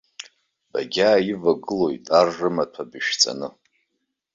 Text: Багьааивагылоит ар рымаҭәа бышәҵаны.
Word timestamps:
Багьааивагылоит 0.71 2.05
ар 2.19 2.27
рымаҭәа 2.37 2.83
бышәҵаны. 2.89 3.47